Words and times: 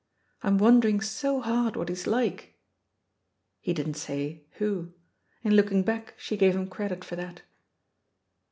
I'm 0.41 0.57
won 0.57 0.79
dering 0.79 0.99
so 0.99 1.41
hard 1.41 1.75
what 1.75 1.87
he's 1.89 2.07
like." 2.07 2.57
He 3.59 3.71
didn't 3.71 3.93
say 3.93 4.45
"Who?" 4.53 4.93
In 5.43 5.53
looking 5.55 5.83
back, 5.83 6.15
she 6.17 6.37
gave 6.37 6.55
him 6.55 6.67
credit 6.69 7.05
for 7.05 7.15
that. 7.15 7.43